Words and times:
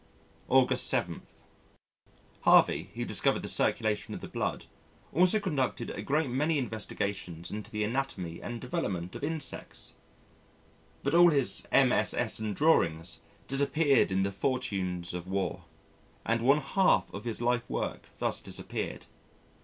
August 0.49 0.87
7. 0.87 1.21
Harvey 2.41 2.89
who 2.95 3.05
discovered 3.05 3.43
the 3.43 3.47
circulation 3.47 4.15
of 4.15 4.19
the 4.19 4.27
blood 4.27 4.65
also 5.13 5.39
conducted 5.39 5.91
a 5.91 6.01
great 6.01 6.27
many 6.27 6.57
investigations 6.57 7.51
into 7.51 7.69
the 7.69 7.83
Anatomy 7.83 8.41
and 8.41 8.59
development 8.59 9.13
of 9.13 9.23
insects. 9.23 9.93
But 11.03 11.13
all 11.13 11.29
his 11.29 11.67
MSS. 11.71 12.39
and 12.39 12.55
drawings 12.55 13.19
disappeared 13.47 14.11
in 14.11 14.23
the 14.23 14.31
fortunes 14.31 15.13
of 15.13 15.27
war, 15.27 15.65
and 16.25 16.41
one 16.41 16.61
half 16.61 17.13
of 17.13 17.23
his 17.25 17.39
life 17.39 17.69
work 17.69 18.07
thus 18.17 18.41
disappeared. 18.41 19.05